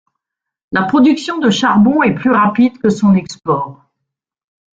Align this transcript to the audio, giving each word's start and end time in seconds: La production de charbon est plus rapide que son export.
La 0.71 0.81
production 0.85 1.37
de 1.37 1.51
charbon 1.51 2.01
est 2.01 2.15
plus 2.15 2.31
rapide 2.31 2.79
que 2.79 2.89
son 2.89 3.13
export. 3.13 3.85